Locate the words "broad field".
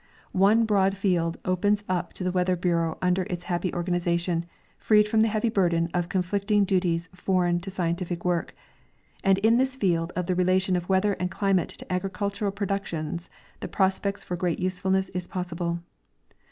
0.65-1.37